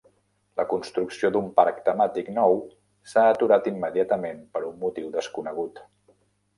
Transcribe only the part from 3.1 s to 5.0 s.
s'ha aturat immediatament per un